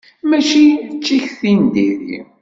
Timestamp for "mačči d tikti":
0.29-1.53